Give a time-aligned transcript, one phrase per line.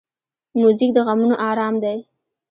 [0.59, 1.97] موزیک د غمونو آرام دی.